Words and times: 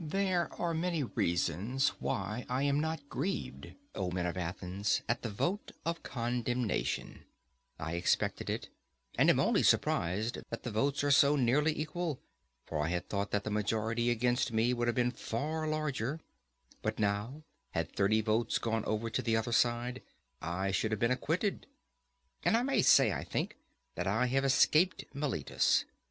There 0.00 0.50
are 0.54 0.72
many 0.72 1.02
reasons 1.02 1.90
why 2.00 2.46
I 2.48 2.62
am 2.62 2.80
not 2.80 3.06
grieved, 3.10 3.74
O 3.94 4.10
men 4.10 4.24
of 4.24 4.38
Athens, 4.38 5.02
at 5.10 5.20
the 5.20 5.28
vote 5.28 5.72
of 5.84 6.02
condemnation. 6.02 7.26
I 7.78 7.92
expected 7.96 8.48
it, 8.48 8.70
and 9.18 9.28
am 9.28 9.38
only 9.38 9.62
surprised 9.62 10.38
that 10.48 10.62
the 10.62 10.70
votes 10.70 11.04
are 11.04 11.10
so 11.10 11.36
nearly 11.36 11.78
equal; 11.78 12.18
for 12.64 12.78
I 12.82 12.88
had 12.88 13.10
thought 13.10 13.30
that 13.32 13.44
the 13.44 13.50
majority 13.50 14.08
against 14.08 14.52
me 14.54 14.72
would 14.72 14.88
have 14.88 14.94
been 14.96 15.10
far 15.10 15.68
larger; 15.68 16.18
but 16.80 16.98
now, 16.98 17.42
had 17.72 17.92
thirty 17.94 18.22
votes 18.22 18.56
gone 18.56 18.86
over 18.86 19.10
to 19.10 19.20
the 19.20 19.36
other 19.36 19.52
side, 19.52 20.00
I 20.40 20.70
should 20.70 20.92
have 20.92 21.00
been 21.00 21.10
acquitted. 21.10 21.66
And 22.42 22.56
I 22.56 22.62
may 22.62 22.80
say, 22.80 23.12
I 23.12 23.22
think, 23.22 23.58
that 23.96 24.06
I 24.06 24.28
have 24.28 24.46
escaped 24.46 25.04
Meletus. 25.12 25.84